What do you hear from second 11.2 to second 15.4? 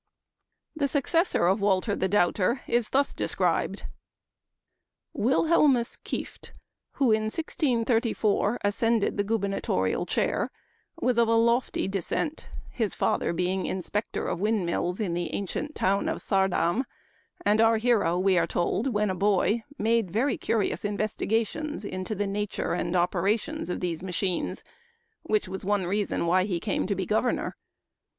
a lofty descent, his father being inspector of wind mills in the